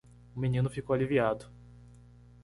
[0.35, 1.45] O menino ficou aliviado.